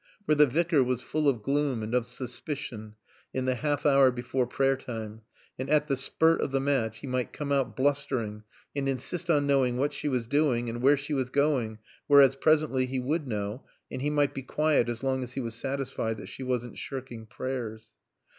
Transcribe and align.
For 0.25 0.33
the 0.33 0.47
Vicar 0.47 0.83
was 0.83 1.03
full 1.03 1.29
of 1.29 1.43
gloom 1.43 1.83
and 1.83 1.93
of 1.93 2.07
suspicion 2.07 2.95
in 3.35 3.45
the 3.45 3.53
half 3.53 3.85
hour 3.85 4.09
before 4.09 4.47
prayer 4.47 4.75
time, 4.75 5.21
and 5.59 5.69
at 5.69 5.85
the 5.87 5.95
spurt 5.95 6.41
of 6.41 6.49
the 6.49 6.59
match 6.59 6.97
he 7.01 7.05
might 7.05 7.31
come 7.31 7.51
out 7.51 7.75
blustering 7.75 8.41
and 8.75 8.89
insist 8.89 9.29
on 9.29 9.45
knowing 9.45 9.77
what 9.77 9.93
she 9.93 10.07
was 10.09 10.25
doing 10.25 10.69
and 10.71 10.81
where 10.81 10.97
she 10.97 11.13
was 11.13 11.29
going, 11.29 11.77
whereas 12.07 12.35
presently 12.35 12.87
he 12.87 12.99
would 12.99 13.27
know, 13.27 13.63
and 13.91 14.01
he 14.01 14.09
might 14.09 14.33
be 14.33 14.41
quiet 14.41 14.89
as 14.89 15.03
long 15.03 15.21
as 15.21 15.33
he 15.33 15.39
was 15.39 15.53
satisfied 15.53 16.17
that 16.17 16.29
she 16.29 16.41
wasn't 16.41 16.79
shirking 16.79 17.27
Prayers. 17.27 17.89